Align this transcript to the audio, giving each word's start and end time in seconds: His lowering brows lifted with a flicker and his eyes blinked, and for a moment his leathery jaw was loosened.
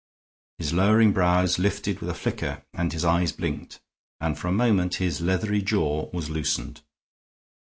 His 0.57 0.73
lowering 0.73 1.13
brows 1.13 1.59
lifted 1.59 1.99
with 1.99 2.09
a 2.09 2.15
flicker 2.15 2.63
and 2.73 2.91
his 2.91 3.05
eyes 3.05 3.31
blinked, 3.31 3.79
and 4.19 4.35
for 4.35 4.47
a 4.47 4.51
moment 4.51 4.95
his 4.95 5.21
leathery 5.21 5.61
jaw 5.61 6.09
was 6.11 6.27
loosened. 6.27 6.81